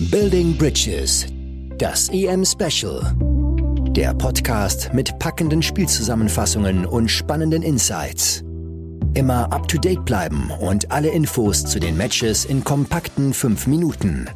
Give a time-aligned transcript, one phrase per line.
[0.00, 1.24] Building Bridges,
[1.78, 3.14] das EM Special.
[3.90, 8.42] Der Podcast mit packenden Spielzusammenfassungen und spannenden Insights.
[9.14, 14.28] Immer up to date bleiben und alle Infos zu den Matches in kompakten 5 Minuten.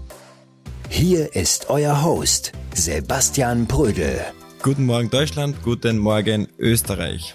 [0.91, 4.21] Hier ist euer Host, Sebastian Brödel.
[4.63, 7.35] Guten Morgen Deutschland, guten Morgen Österreich.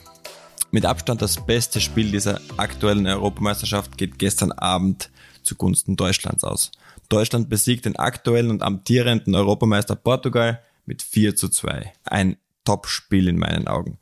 [0.72, 5.12] Mit Abstand das beste Spiel dieser aktuellen Europameisterschaft geht gestern Abend
[5.44, 6.72] zugunsten Deutschlands aus.
[7.10, 11.92] Deutschland besiegt den aktuellen und amtierenden Europameister Portugal mit 4 zu 2.
[12.04, 13.98] Ein Top-Spiel in meinen Augen.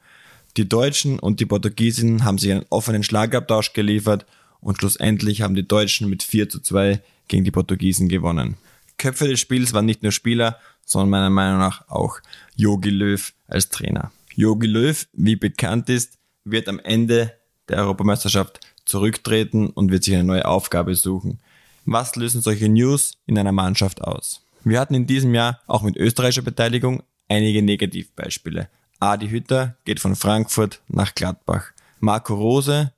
[0.57, 4.25] Die Deutschen und die Portugiesen haben sich einen offenen Schlagabtausch geliefert
[4.59, 8.57] und schlussendlich haben die Deutschen mit 4 zu 2 gegen die Portugiesen gewonnen.
[8.97, 12.19] Köpfe des Spiels waren nicht nur Spieler, sondern meiner Meinung nach auch
[12.55, 14.11] Jogi Löw als Trainer.
[14.35, 17.33] Jogi Löw, wie bekannt ist, wird am Ende
[17.69, 21.39] der Europameisterschaft zurücktreten und wird sich eine neue Aufgabe suchen.
[21.85, 24.45] Was lösen solche News in einer Mannschaft aus?
[24.63, 28.69] Wir hatten in diesem Jahr auch mit österreichischer Beteiligung einige Negativbeispiele.
[28.99, 31.71] Adi Hütter geht von Frankfurt nach Gladbach.
[31.99, 32.93] Marco Rose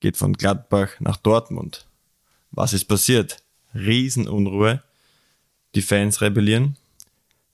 [0.00, 1.86] geht von Gladbach nach Dortmund.
[2.50, 3.42] Was ist passiert?
[3.74, 4.82] Riesenunruhe.
[5.74, 6.76] Die Fans rebellieren.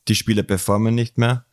[0.08, 1.44] Die Spieler performen nicht mehr.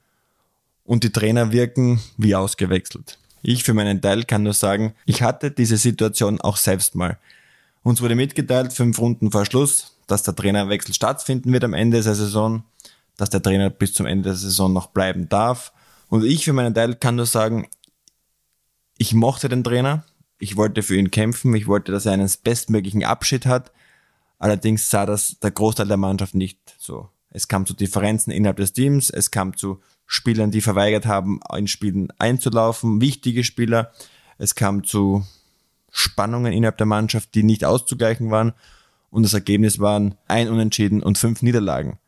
[0.84, 3.20] Und die Trainer wirken wie ausgewechselt.
[3.42, 7.18] Ich für meinen Teil kann nur sagen, ich hatte diese Situation auch selbst mal.
[7.84, 12.16] Uns wurde mitgeteilt, fünf Runden vor Schluss, dass der Trainerwechsel stattfinden wird am Ende der
[12.16, 12.64] Saison,
[13.16, 15.72] dass der Trainer bis zum Ende der Saison noch bleiben darf.
[16.10, 17.68] Und ich für meinen Teil kann nur sagen,
[18.98, 20.04] ich mochte den Trainer,
[20.40, 23.72] ich wollte für ihn kämpfen, ich wollte, dass er einen bestmöglichen Abschied hat.
[24.40, 27.10] Allerdings sah das der Großteil der Mannschaft nicht so.
[27.30, 31.68] Es kam zu Differenzen innerhalb des Teams, es kam zu Spielern, die verweigert haben, in
[31.68, 33.92] Spielen einzulaufen, wichtige Spieler.
[34.38, 35.26] Es kam zu
[35.92, 38.54] Spannungen innerhalb der Mannschaft, die nicht auszugleichen waren.
[39.10, 42.00] Und das Ergebnis waren ein Unentschieden und fünf Niederlagen.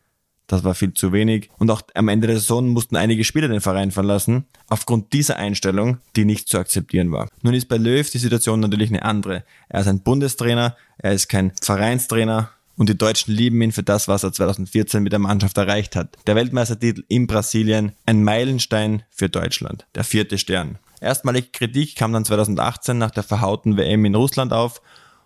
[0.47, 1.50] Das war viel zu wenig.
[1.59, 6.00] Und auch am Ende der Saison mussten einige Spieler den Verein verlassen, aufgrund dieser Einstellung,
[6.16, 7.30] die nicht zu akzeptieren war.
[7.43, 9.43] Nun ist bei Löw die Situation natürlich eine andere.
[9.67, 14.07] Er ist ein Bundestrainer, er ist kein Vereinstrainer, und die Deutschen lieben ihn für das,
[14.07, 16.17] was er 2014 mit der Mannschaft erreicht hat.
[16.27, 20.79] Der Weltmeistertitel in Brasilien, ein Meilenstein für Deutschland, der vierte Stern.
[21.01, 24.81] Erstmalige Kritik kam dann 2018 nach der verhauten WM in Russland auf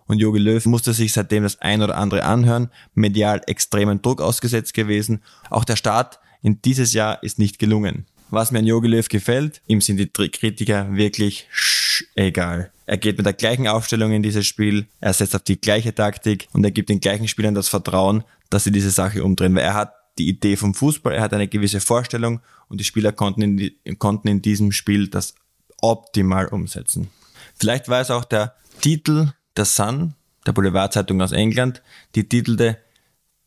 [0.06, 4.74] und Jogi Löw musste sich seitdem das ein oder andere anhören, medial extremen Druck ausgesetzt
[4.74, 5.22] gewesen.
[5.48, 8.04] Auch der Start in dieses Jahr ist nicht gelungen.
[8.30, 11.46] Was mir an Jogi Löw gefällt, ihm sind die Kritiker wirklich
[12.14, 12.70] egal.
[12.86, 16.48] Er geht mit der gleichen Aufstellung in dieses Spiel, er setzt auf die gleiche Taktik
[16.52, 19.74] und er gibt den gleichen Spielern das Vertrauen, dass sie diese Sache umdrehen, weil er
[19.74, 23.56] hat die Idee vom Fußball, er hat eine gewisse Vorstellung und die Spieler konnten in,
[23.56, 25.34] die, konnten in diesem Spiel das
[25.80, 27.08] optimal umsetzen.
[27.56, 30.14] Vielleicht war es auch der Titel der Sun,
[30.46, 31.82] der Boulevardzeitung aus England,
[32.14, 32.78] die titelte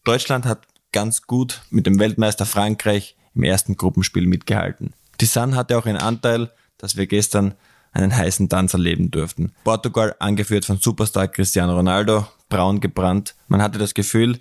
[0.03, 4.93] Deutschland hat ganz gut mit dem Weltmeister Frankreich im ersten Gruppenspiel mitgehalten.
[5.19, 7.55] Die Sun hatte auch einen Anteil, dass wir gestern
[7.97, 9.51] einen heißen Tanz erleben durften.
[9.63, 13.35] Portugal, angeführt von Superstar Cristiano Ronaldo, braun gebrannt.
[13.47, 14.39] Man hatte das Gefühl,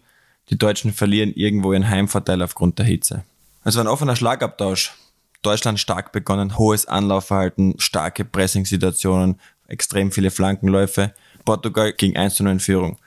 [0.50, 3.24] die Deutschen verlieren irgendwo ihren Heimvorteil aufgrund der Hitze.
[3.64, 4.92] Es war ein offener Schlagabtausch.
[5.42, 11.14] Deutschland stark begonnen, hohes Anlaufverhalten, starke Pressing-Situationen, extrem viele Flankenläufe.
[11.44, 12.98] Portugal ging 1 zu 0 in Führung.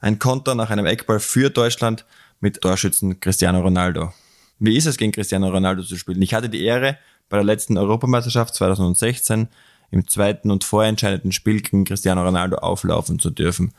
[0.00, 2.04] Ein Konter nach einem Eckball für Deutschland
[2.40, 4.12] mit Torschützen Cristiano Ronaldo.
[4.58, 6.22] Wie ist es gegen Cristiano Ronaldo zu spielen?
[6.22, 6.98] Ich hatte die Ehre,
[7.28, 9.48] bei der letzten Europameisterschaft 2016
[9.90, 13.72] im zweiten und vorentscheidenden Spiel gegen Cristiano Ronaldo auflaufen zu dürfen.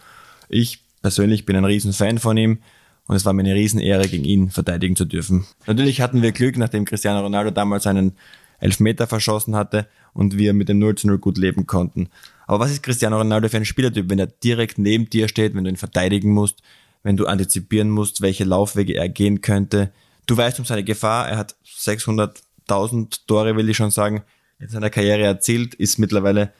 [0.47, 2.59] Ich persönlich bin ein Riesenfan von ihm
[3.08, 5.46] und es war mir eine Riesenehre, gegen ihn verteidigen zu dürfen.
[5.66, 8.14] Natürlich hatten wir Glück, nachdem Cristiano Ronaldo damals einen
[8.59, 12.09] Elfmeter verschossen hatte und wir mit dem 0 zu 0 gut leben konnten.
[12.46, 15.64] Aber was ist Cristiano Ronaldo für ein Spielertyp, wenn er direkt neben dir steht, wenn
[15.64, 16.62] du ihn verteidigen musst,
[17.03, 19.92] wenn du antizipieren musst, welche Laufwege er gehen könnte?
[20.25, 24.24] Du weißt um seine Gefahr, er hat 600.000 Tore, will ich schon sagen,
[24.59, 26.53] in seiner Karriere erzielt, ist mittlerweile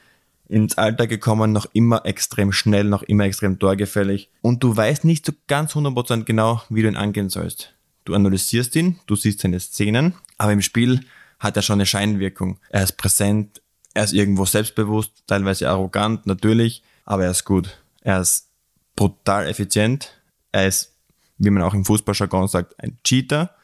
[0.48, 4.30] ins Alter gekommen, noch immer extrem schnell, noch immer extrem torgefällig.
[4.42, 7.74] Und du weißt nicht so ganz 100% genau, wie du ihn angehen sollst.
[8.04, 11.02] Du analysierst ihn, du siehst seine Szenen, aber im Spiel
[11.38, 12.58] hat er schon eine Scheinwirkung.
[12.70, 13.62] Er ist präsent,
[13.94, 17.78] er ist irgendwo selbstbewusst, teilweise arrogant, natürlich, aber er ist gut.
[18.00, 18.48] Er ist
[18.96, 20.20] brutal effizient.
[20.52, 20.92] Er ist,
[21.38, 23.54] wie man auch im Fußballjargon sagt, ein Cheater,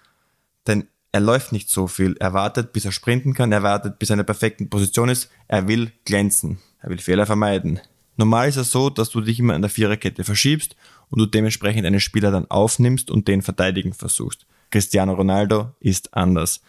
[0.66, 2.14] denn er läuft nicht so viel.
[2.20, 5.30] Er wartet, bis er sprinten kann, er wartet, bis er in der perfekten Position ist.
[5.48, 6.58] Er will glänzen.
[6.82, 7.80] Er will Fehler vermeiden.
[8.18, 10.76] Normal ist es so, dass du dich immer an der Viererkette verschiebst
[11.08, 14.44] und du dementsprechend einen Spieler dann aufnimmst und den verteidigen versuchst.
[14.70, 16.60] Cristiano Ronaldo ist anders.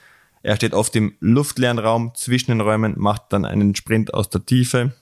[0.44, 4.45] Er steht oft im luftleeren Raum zwischen den Räumen, macht dann einen Sprint aus der
[4.45, 4.93] Tiefe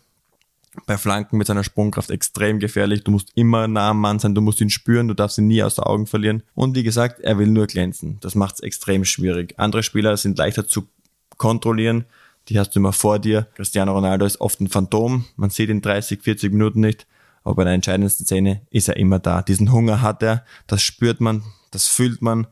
[0.86, 3.04] bei Flanken mit seiner Sprungkraft extrem gefährlich.
[3.04, 5.64] Du musst immer nah am Mann sein, du musst ihn spüren, du darfst ihn nie
[5.64, 6.44] aus den Augen verlieren.
[6.54, 8.18] Und wie gesagt, er will nur glänzen.
[8.22, 9.56] Das macht es extrem schwierig.
[9.58, 10.88] Andere Spieler sind leichter zu
[11.38, 12.06] kontrollieren.
[12.50, 13.48] Die hast du immer vor dir.
[13.56, 15.26] Cristiano Ronaldo ist oft ein Phantom.
[15.36, 17.08] Man sieht ihn 30, 40 Minuten nicht.
[17.44, 19.42] Aber bei der entscheidendsten Szene ist er immer da.
[19.42, 20.46] Diesen Hunger hat er.
[20.68, 21.44] Das spürt man.
[21.72, 22.48] Das fühlt man.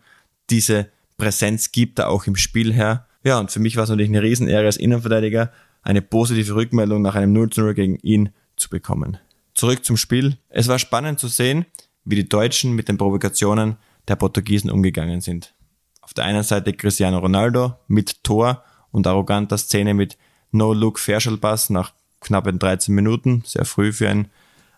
[0.49, 3.07] Diese Präsenz gibt er auch im Spiel her.
[3.23, 5.51] Ja, und für mich war es natürlich eine Riesenehre als Innenverteidiger,
[5.83, 9.17] eine positive Rückmeldung nach einem 0 0 gegen ihn zu bekommen.
[9.53, 10.37] Zurück zum Spiel.
[10.49, 11.65] Es war spannend zu sehen,
[12.05, 13.77] wie die Deutschen mit den Provokationen
[14.07, 15.53] der Portugiesen umgegangen sind.
[16.01, 20.17] Auf der einen Seite Cristiano Ronaldo mit Tor und arroganter Szene mit
[20.51, 24.29] No-Look Fairschallpass nach knappen 13 Minuten, sehr früh für einen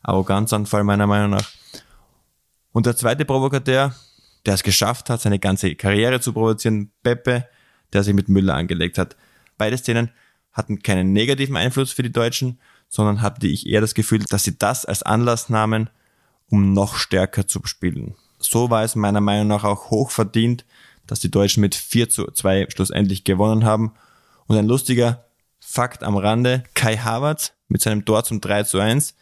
[0.03, 1.49] Arroganzanfall meiner Meinung nach.
[2.71, 3.95] Und der zweite Provokateur,
[4.45, 7.47] der es geschafft hat, seine ganze Karriere zu provozieren, Pepe,
[7.93, 9.15] der sich mit Müller angelegt hat.
[9.57, 10.11] Beide Szenen
[10.55, 12.59] hatten keinen negativen Einfluss für die Deutschen,
[12.89, 15.89] sondern hatte ich eher das Gefühl, dass sie das als Anlass nahmen,
[16.49, 18.15] um noch stärker zu spielen.
[18.39, 20.65] So war es meiner Meinung nach auch hoch verdient,
[21.05, 23.93] dass die Deutschen mit 4 zu 2 schlussendlich gewonnen haben.
[24.47, 25.25] Und ein lustiger
[25.59, 29.15] Fakt am Rande, Kai Havertz mit seinem Tor zum 3 zu 1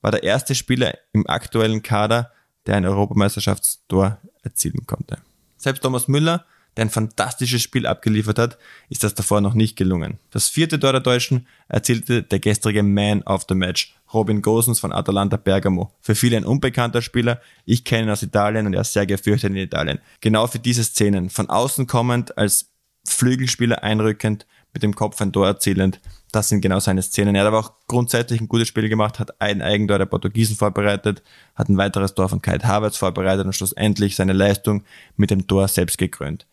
[0.00, 2.32] war der erste Spieler im aktuellen Kader,
[2.66, 5.18] der ein Europameisterschaftstor erzielen konnte.
[5.56, 6.44] Selbst Thomas Müller
[6.76, 10.18] der ein fantastisches Spiel abgeliefert hat, ist das davor noch nicht gelungen.
[10.30, 14.92] Das vierte Tor der Deutschen erzielte der gestrige Man of the Match, Robin Gosens von
[14.92, 15.92] Atalanta Bergamo.
[16.00, 19.50] Für viele ein unbekannter Spieler, ich kenne ihn aus Italien und er ist sehr gefürchtet
[19.50, 19.98] in Italien.
[20.20, 22.70] Genau für diese Szenen, von außen kommend, als
[23.06, 26.00] Flügelspieler einrückend, mit dem Kopf ein Tor erzielend,
[26.34, 27.36] das sind genau seine Szenen.
[27.36, 31.22] Er hat aber auch grundsätzlich ein gutes Spiel gemacht, hat ein Eigentor der Portugiesen vorbereitet,
[31.54, 34.82] hat ein weiteres Tor von Kai Havertz vorbereitet und schlussendlich seine Leistung
[35.16, 36.46] mit dem Tor selbst gekrönt.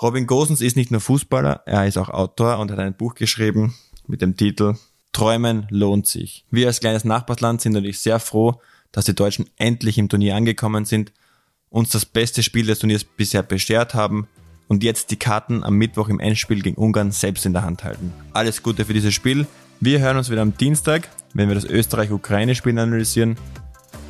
[0.00, 3.74] Robin Gosens ist nicht nur Fußballer, er ist auch Autor und hat ein Buch geschrieben
[4.06, 4.74] mit dem Titel
[5.12, 6.44] Träumen lohnt sich.
[6.52, 8.60] Wir als kleines Nachbarsland sind natürlich sehr froh,
[8.92, 11.12] dass die Deutschen endlich im Turnier angekommen sind,
[11.68, 14.28] uns das beste Spiel des Turniers bisher beschert haben
[14.68, 18.12] und jetzt die Karten am Mittwoch im Endspiel gegen Ungarn selbst in der Hand halten.
[18.32, 19.48] Alles Gute für dieses Spiel.
[19.80, 23.36] Wir hören uns wieder am Dienstag, wenn wir das Österreich-Ukraine-Spiel analysieren.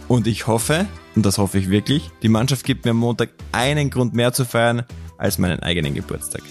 [0.07, 3.89] Und ich hoffe, und das hoffe ich wirklich, die Mannschaft gibt mir am Montag einen
[3.89, 4.85] Grund mehr zu feiern
[5.19, 6.43] als meinen eigenen Geburtstag.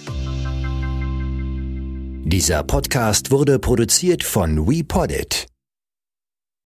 [2.29, 5.47] Dieser Podcast wurde produziert von WePoddit.